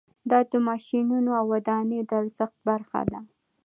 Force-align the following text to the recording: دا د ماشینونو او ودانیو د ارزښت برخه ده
دا 0.29 0.39
د 0.51 0.53
ماشینونو 0.67 1.31
او 1.39 1.45
ودانیو 1.53 2.07
د 2.09 2.11
ارزښت 2.21 2.57
برخه 2.69 3.01
ده 3.11 3.19